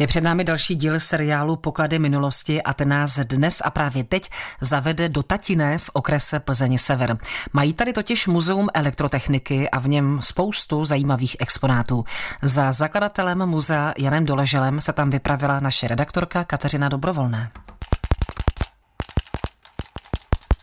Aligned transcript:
Je 0.00 0.06
před 0.06 0.24
námi 0.24 0.44
další 0.44 0.74
díl 0.74 1.00
seriálu 1.00 1.56
Poklady 1.56 1.98
minulosti 1.98 2.62
a 2.62 2.72
ten 2.74 2.88
nás 2.88 3.18
dnes 3.18 3.62
a 3.64 3.70
právě 3.70 4.04
teď 4.04 4.30
zavede 4.60 5.08
do 5.08 5.22
Tatiné 5.22 5.78
v 5.78 5.90
okrese 5.92 6.40
Plzeň 6.40 6.78
Sever. 6.78 7.18
Mají 7.52 7.72
tady 7.72 7.92
totiž 7.92 8.26
muzeum 8.26 8.68
elektrotechniky 8.74 9.70
a 9.70 9.78
v 9.78 9.88
něm 9.88 10.22
spoustu 10.22 10.84
zajímavých 10.84 11.36
exponátů. 11.38 12.04
Za 12.42 12.72
zakladatelem 12.72 13.46
muzea 13.46 13.94
Janem 13.98 14.26
Doleželem 14.26 14.80
se 14.80 14.92
tam 14.92 15.10
vypravila 15.10 15.60
naše 15.60 15.88
redaktorka 15.88 16.44
Kateřina 16.44 16.88
Dobrovolná. 16.88 17.50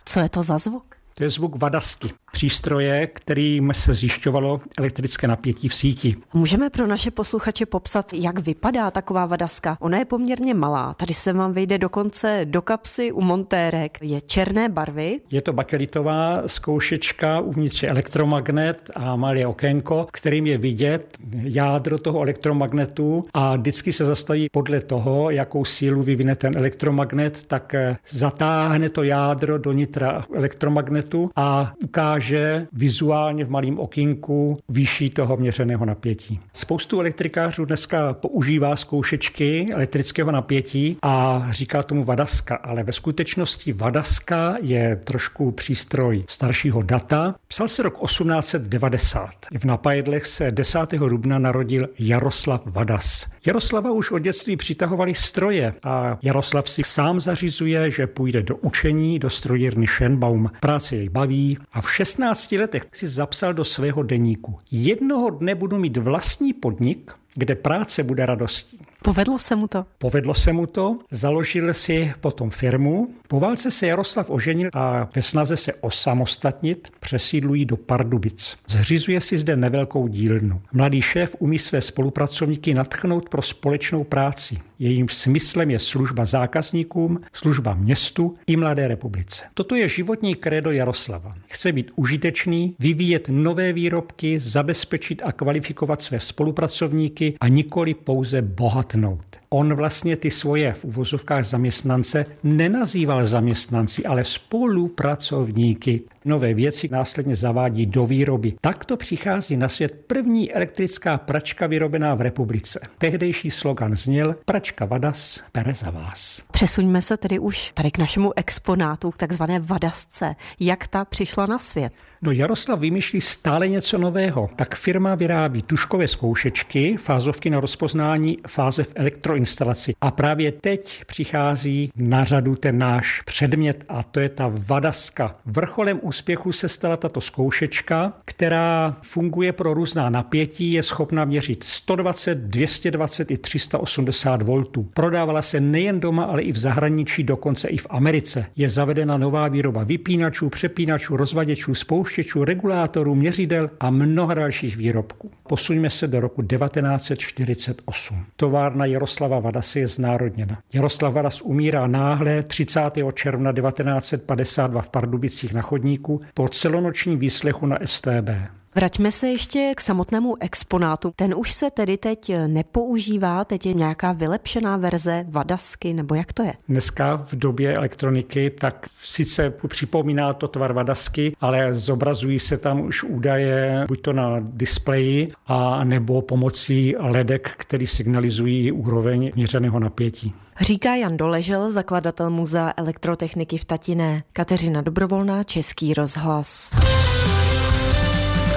Co 0.04 0.20
je 0.20 0.28
to 0.28 0.42
za 0.42 0.58
zvuk? 0.58 0.94
To 1.14 1.24
je 1.24 1.30
zvuk 1.30 1.62
vadasky, 1.62 2.14
přístroje, 2.34 3.06
kterým 3.06 3.72
se 3.74 3.94
zjišťovalo 3.94 4.60
elektrické 4.78 5.28
napětí 5.28 5.68
v 5.68 5.74
síti. 5.74 6.16
Můžeme 6.34 6.70
pro 6.70 6.86
naše 6.86 7.10
posluchače 7.10 7.66
popsat, 7.66 8.12
jak 8.12 8.38
vypadá 8.38 8.90
taková 8.90 9.26
vadaska? 9.26 9.76
Ona 9.80 9.98
je 9.98 10.04
poměrně 10.04 10.54
malá, 10.54 10.94
tady 10.94 11.14
se 11.14 11.32
vám 11.32 11.52
vejde 11.52 11.78
dokonce 11.78 12.40
do 12.44 12.62
kapsy 12.62 13.12
u 13.12 13.20
montérek. 13.20 13.98
Je 14.02 14.20
černé 14.20 14.68
barvy. 14.68 15.20
Je 15.30 15.42
to 15.42 15.52
bakelitová 15.52 16.42
zkoušečka, 16.46 17.40
uvnitř 17.40 17.82
je 17.82 17.88
elektromagnet 17.88 18.90
a 18.94 19.16
malé 19.16 19.46
okénko, 19.46 20.06
kterým 20.12 20.46
je 20.46 20.58
vidět 20.58 21.18
jádro 21.42 21.98
toho 21.98 22.22
elektromagnetu 22.22 23.24
a 23.34 23.56
vždycky 23.56 23.92
se 23.92 24.04
zastaví 24.04 24.48
podle 24.52 24.80
toho, 24.80 25.30
jakou 25.30 25.64
sílu 25.64 26.02
vyvine 26.02 26.36
ten 26.36 26.56
elektromagnet, 26.56 27.42
tak 27.46 27.74
zatáhne 28.08 28.88
to 28.88 29.02
jádro 29.02 29.58
do 29.58 29.72
nitra 29.72 30.24
elektromagnetu 30.34 31.30
a 31.36 31.72
ukáže 31.84 32.23
vizuálně 32.72 33.44
v 33.44 33.50
malém 33.50 33.78
okinku 33.78 34.58
výši 34.68 35.10
toho 35.10 35.36
měřeného 35.36 35.84
napětí. 35.84 36.40
Spoustu 36.52 37.00
elektrikářů 37.00 37.64
dneska 37.64 38.12
používá 38.12 38.76
zkoušečky 38.76 39.68
elektrického 39.72 40.30
napětí 40.32 40.96
a 41.02 41.46
říká 41.50 41.82
tomu 41.82 42.04
vadaska, 42.04 42.56
ale 42.56 42.82
ve 42.82 42.92
skutečnosti 42.92 43.72
vadaska 43.72 44.56
je 44.62 45.00
trošku 45.04 45.50
přístroj 45.50 46.24
staršího 46.28 46.82
data. 46.82 47.34
Psal 47.48 47.68
se 47.68 47.82
rok 47.82 48.00
1890. 48.04 49.30
V 49.60 49.64
Napajedlech 49.64 50.26
se 50.26 50.50
10. 50.50 50.78
dubna 50.92 51.38
narodil 51.38 51.88
Jaroslav 51.98 52.62
Vadas. 52.66 53.26
Jaroslava 53.46 53.90
už 53.90 54.10
od 54.10 54.18
dětství 54.18 54.56
přitahovali 54.56 55.14
stroje 55.14 55.74
a 55.82 56.18
Jaroslav 56.22 56.68
si 56.68 56.84
sám 56.84 57.20
zařizuje, 57.20 57.90
že 57.90 58.06
půjde 58.06 58.42
do 58.42 58.56
učení 58.56 59.18
do 59.18 59.30
strojírny 59.30 59.86
Schenbaum. 59.86 60.50
Práce 60.60 60.96
jej 60.96 61.08
baví 61.08 61.58
a 61.72 61.80
v 61.80 61.86
16 62.14 62.52
letech 62.52 62.82
si 62.92 63.08
zapsal 63.08 63.54
do 63.54 63.64
svého 63.64 64.02
deníku. 64.02 64.58
Jednoho 64.70 65.30
dne 65.30 65.54
budu 65.54 65.78
mít 65.78 65.96
vlastní 65.96 66.52
podnik, 66.52 67.12
kde 67.34 67.54
práce 67.54 68.02
bude 68.02 68.26
radostí. 68.26 68.78
Povedlo 69.02 69.38
se 69.38 69.56
mu 69.56 69.68
to? 69.68 69.86
Povedlo 69.98 70.34
se 70.34 70.52
mu 70.52 70.66
to, 70.66 70.98
založil 71.10 71.74
si 71.74 72.12
potom 72.20 72.50
firmu. 72.50 73.08
Po 73.28 73.40
válce 73.40 73.70
se 73.70 73.86
Jaroslav 73.86 74.30
oženil 74.30 74.70
a 74.72 75.08
ve 75.14 75.22
snaze 75.22 75.56
se 75.56 75.74
osamostatnit 75.74 76.88
přesídlují 77.00 77.64
do 77.64 77.76
Pardubic. 77.76 78.56
Zřizuje 78.68 79.20
si 79.20 79.38
zde 79.38 79.56
nevelkou 79.56 80.08
dílnu. 80.08 80.62
Mladý 80.72 81.02
šéf 81.02 81.36
umí 81.38 81.58
své 81.58 81.80
spolupracovníky 81.80 82.74
natchnout 82.74 83.28
pro 83.28 83.42
společnou 83.42 84.04
práci. 84.04 84.58
Jejím 84.78 85.08
smyslem 85.08 85.70
je 85.70 85.78
služba 85.78 86.24
zákazníkům, 86.24 87.20
služba 87.32 87.74
městu 87.74 88.36
i 88.46 88.56
mladé 88.56 88.88
republice. 88.88 89.44
Toto 89.54 89.74
je 89.74 89.88
životní 89.88 90.34
krédo 90.34 90.70
Jaroslava. 90.70 91.34
Chce 91.46 91.72
být 91.72 91.90
užitečný, 91.96 92.76
vyvíjet 92.78 93.28
nové 93.28 93.72
výrobky, 93.72 94.38
zabezpečit 94.38 95.22
a 95.24 95.32
kvalifikovat 95.32 96.02
své 96.02 96.20
spolupracovníky 96.20 97.23
a 97.40 97.48
nikoli 97.48 97.94
pouze 97.94 98.42
bohatnout. 98.42 99.24
On 99.50 99.74
vlastně 99.74 100.16
ty 100.16 100.30
svoje 100.30 100.72
v 100.72 100.84
uvozovkách 100.84 101.44
zaměstnance 101.44 102.26
nenazýval 102.42 103.26
zaměstnanci, 103.26 104.04
ale 104.04 104.24
spolupracovníky. 104.24 106.02
Nové 106.24 106.54
věci 106.54 106.88
následně 106.92 107.36
zavádí 107.36 107.86
do 107.86 108.06
výroby. 108.06 108.54
Takto 108.60 108.96
přichází 108.96 109.56
na 109.56 109.68
svět 109.68 110.04
první 110.06 110.52
elektrická 110.52 111.18
pračka 111.18 111.66
vyrobená 111.66 112.14
v 112.14 112.20
republice. 112.20 112.80
Tehdejší 112.98 113.50
slogan 113.50 113.96
zněl 113.96 114.36
pračka 114.44 114.84
Vadas 114.84 115.44
pere 115.52 115.74
za 115.74 115.90
vás. 115.90 116.42
Přesuňme 116.54 117.02
se 117.02 117.16
tedy 117.16 117.38
už 117.38 117.72
tady 117.74 117.90
k 117.90 117.98
našemu 117.98 118.32
exponátu, 118.36 119.10
k 119.10 119.16
takzvané 119.16 119.58
Vadasce. 119.58 120.36
Jak 120.60 120.86
ta 120.86 121.04
přišla 121.04 121.46
na 121.46 121.58
svět? 121.58 121.92
No 122.22 122.32
Jaroslav 122.32 122.78
vymýšlí 122.78 123.20
stále 123.20 123.68
něco 123.68 123.98
nového. 123.98 124.50
Tak 124.56 124.74
firma 124.74 125.14
vyrábí 125.14 125.62
tuškové 125.62 126.08
zkoušečky, 126.08 126.96
fázovky 126.96 127.50
na 127.50 127.60
rozpoznání 127.60 128.38
fáze 128.48 128.84
v 128.84 128.92
elektroinstalaci. 128.94 129.94
A 130.00 130.10
právě 130.10 130.52
teď 130.52 131.04
přichází 131.04 131.90
na 131.96 132.24
řadu 132.24 132.56
ten 132.56 132.78
náš 132.78 133.20
předmět 133.20 133.84
a 133.88 134.02
to 134.02 134.20
je 134.20 134.28
ta 134.28 134.50
vadaska. 134.54 135.36
Vrcholem 135.46 136.00
úspěchu 136.02 136.52
se 136.52 136.68
stala 136.68 136.96
tato 136.96 137.20
zkoušečka, 137.20 138.12
která 138.24 138.96
funguje 139.02 139.52
pro 139.52 139.74
různá 139.74 140.10
napětí, 140.10 140.72
je 140.72 140.82
schopna 140.82 141.24
měřit 141.24 141.64
120, 141.64 142.38
220 142.38 143.30
i 143.30 143.36
380 143.36 144.42
voltů. 144.42 144.88
Prodávala 144.94 145.42
se 145.42 145.60
nejen 145.60 146.00
doma, 146.00 146.24
ale 146.24 146.42
i 146.42 146.52
v 146.54 146.58
zahraničí, 146.58 147.22
dokonce 147.24 147.68
i 147.68 147.76
v 147.76 147.86
Americe. 147.90 148.46
Je 148.56 148.68
zavedena 148.68 149.18
nová 149.18 149.48
výroba 149.48 149.84
vypínačů, 149.84 150.48
přepínačů, 150.48 151.16
rozvaděčů, 151.16 151.74
spouštěčů, 151.74 152.44
regulátorů, 152.44 153.14
měřidel 153.14 153.70
a 153.80 153.90
mnoha 153.90 154.34
dalších 154.34 154.76
výrobků. 154.76 155.30
Posuňme 155.48 155.90
se 155.90 156.06
do 156.08 156.20
roku 156.20 156.42
1948. 156.42 158.24
Továrna 158.36 158.84
Jaroslava 158.86 159.38
Vadasy 159.40 159.80
je 159.80 159.88
znárodněna. 159.88 160.58
Jaroslav 160.72 161.12
Vadas 161.12 161.42
umírá 161.42 161.86
náhle 161.86 162.42
30. 162.42 162.80
června 163.14 163.52
1952 163.52 164.82
v 164.82 164.90
Pardubicích 164.90 165.54
na 165.54 165.62
chodníku 165.62 166.20
po 166.34 166.48
celonočním 166.48 167.18
výslechu 167.18 167.66
na 167.66 167.76
STB. 167.84 168.30
Vraťme 168.74 169.12
se 169.12 169.28
ještě 169.28 169.72
k 169.76 169.80
samotnému 169.80 170.36
exponátu. 170.40 171.12
Ten 171.16 171.34
už 171.36 171.52
se 171.52 171.70
tedy 171.70 171.96
teď 171.96 172.32
nepoužívá, 172.46 173.44
teď 173.44 173.66
je 173.66 173.74
nějaká 173.74 174.12
vylepšená 174.12 174.76
verze 174.76 175.24
vadasky, 175.28 175.94
nebo 175.94 176.14
jak 176.14 176.32
to 176.32 176.42
je? 176.42 176.54
Dneska 176.68 177.16
v 177.16 177.32
době 177.36 177.76
elektroniky 177.76 178.50
tak 178.50 178.86
sice 179.00 179.52
připomíná 179.68 180.32
to 180.32 180.48
tvar 180.48 180.72
vadasky, 180.72 181.36
ale 181.40 181.74
zobrazují 181.74 182.38
se 182.38 182.56
tam 182.56 182.80
už 182.80 183.04
údaje 183.04 183.84
buď 183.88 184.02
to 184.02 184.12
na 184.12 184.36
displeji, 184.40 185.32
a 185.46 185.84
nebo 185.84 186.22
pomocí 186.22 186.94
ledek, 186.98 187.50
který 187.56 187.86
signalizují 187.86 188.72
úroveň 188.72 189.32
měřeného 189.34 189.78
napětí. 189.78 190.34
Říká 190.60 190.94
Jan 190.94 191.16
Doležel, 191.16 191.70
zakladatel 191.70 192.30
Muzea 192.30 192.72
elektrotechniky 192.76 193.58
v 193.58 193.64
Tatiné. 193.64 194.22
Kateřina 194.32 194.82
Dobrovolná, 194.82 195.42
Český 195.42 195.94
rozhlas. 195.94 196.74